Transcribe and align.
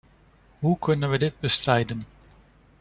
Hoe 0.59 0.79
kunnen 0.79 1.09
we 1.11 1.17
dit 1.17 1.39
bestrijden? 1.39 2.03